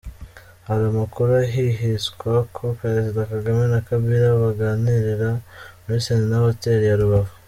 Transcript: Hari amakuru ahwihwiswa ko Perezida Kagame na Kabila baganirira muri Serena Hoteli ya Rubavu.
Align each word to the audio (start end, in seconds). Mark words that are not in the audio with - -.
Hari 0.67 0.83
amakuru 0.91 1.29
ahwihwiswa 1.43 2.31
ko 2.55 2.63
Perezida 2.81 3.21
Kagame 3.31 3.63
na 3.73 3.79
Kabila 3.87 4.27
baganirira 4.43 5.29
muri 5.83 5.97
Serena 6.05 6.37
Hoteli 6.45 6.85
ya 6.87 6.99
Rubavu. 7.01 7.33